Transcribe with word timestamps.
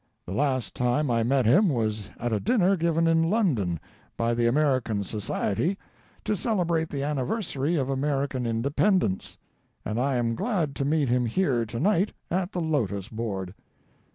the 0.25 0.33
last 0.33 0.73
time 0.73 1.11
I 1.11 1.21
met 1.21 1.45
him 1.45 1.69
was 1.69 2.09
at 2.17 2.33
a 2.33 2.39
dinner 2.39 2.75
given 2.75 3.05
in 3.05 3.21
London 3.29 3.79
by 4.17 4.33
the 4.33 4.47
American 4.47 5.03
Society 5.03 5.77
to 6.25 6.35
celebrate 6.35 6.89
the 6.89 7.03
anniversary 7.03 7.75
of 7.75 7.87
American 7.87 8.47
Independence, 8.47 9.37
and 9.85 9.99
I 9.99 10.15
am 10.15 10.33
glad 10.33 10.73
to 10.77 10.85
meet 10.85 11.09
him 11.09 11.27
here 11.27 11.67
tonight 11.67 12.13
at 12.31 12.51
the 12.51 12.61
Lotos 12.61 13.09
board. 13.09 13.53